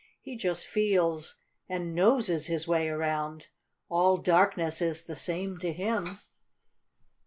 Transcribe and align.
"He 0.19 0.35
just 0.35 0.65
feels 0.65 1.35
and 1.69 1.93
noses 1.93 2.47
his 2.47 2.67
way 2.67 2.87
around. 2.89 3.49
All 3.87 4.17
darkness 4.17 4.81
is 4.81 5.03
the 5.05 5.15
same 5.15 5.59
to 5.59 5.71
him." 5.71 6.17